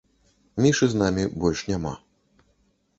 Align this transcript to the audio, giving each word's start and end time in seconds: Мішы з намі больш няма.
Мішы 0.65 0.89
з 0.95 0.99
намі 1.03 1.23
больш 1.45 1.59
няма. 1.71 1.95